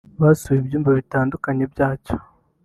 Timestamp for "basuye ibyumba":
0.21-0.89